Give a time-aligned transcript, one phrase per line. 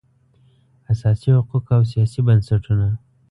[0.91, 2.87] اساسي حقوق او سیاسي بنسټونه